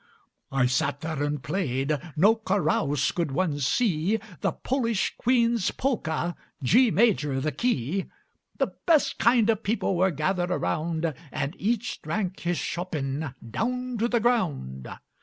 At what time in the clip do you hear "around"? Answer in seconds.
10.49-11.13